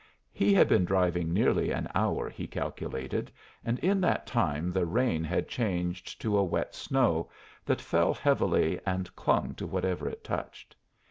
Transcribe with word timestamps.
He 0.33 0.51
had 0.55 0.67
been 0.67 0.83
driving 0.83 1.31
nearly 1.31 1.69
an 1.69 1.87
hour, 1.93 2.27
he 2.27 2.47
calculated, 2.47 3.31
and 3.63 3.77
in 3.77 4.01
that 4.01 4.25
time 4.25 4.71
the 4.71 4.87
rain 4.87 5.23
had 5.23 5.47
changed 5.47 6.19
to 6.23 6.39
a 6.39 6.43
wet 6.43 6.73
snow, 6.73 7.29
that 7.67 7.79
fell 7.81 8.11
heavily 8.15 8.79
and 8.83 9.15
clung 9.15 9.53
to 9.53 9.67
whatever 9.67 10.09
it 10.09 10.23
touched. 10.23 10.75